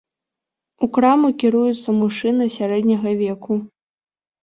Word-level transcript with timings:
У 0.87 0.89
краму 0.95 1.27
кіруецца 1.45 1.89
мужчына 2.01 2.51
сярэдняга 2.57 3.09
веку. 3.25 3.63